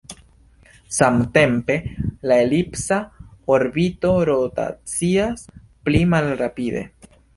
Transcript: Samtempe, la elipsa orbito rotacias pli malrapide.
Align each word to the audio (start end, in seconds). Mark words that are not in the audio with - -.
Samtempe, 0.95 1.75
la 2.31 2.37
elipsa 2.45 2.99
orbito 3.57 4.15
rotacias 4.31 5.45
pli 5.89 6.03
malrapide. 6.15 6.83